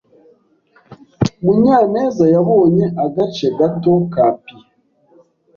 [1.43, 4.59] Munyaneza yabonye agace gato ka pie.